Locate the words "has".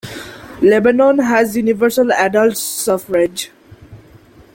1.19-1.55